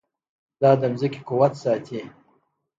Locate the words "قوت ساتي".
1.27-2.01